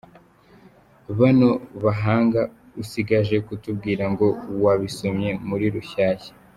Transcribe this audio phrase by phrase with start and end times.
[1.19, 1.49] Bano
[1.83, 2.41] bahanga.
[2.81, 4.27] Usigaje kutubwira ngo
[4.63, 6.31] wabisomye muri Rushyashya.